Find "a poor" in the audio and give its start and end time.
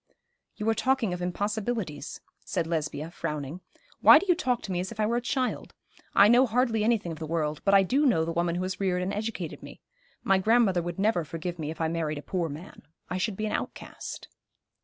12.17-12.49